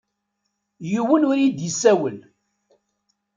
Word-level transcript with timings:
Yiwen 0.91 1.27
ur 1.29 1.35
iyi-d-issawel. 1.37 2.17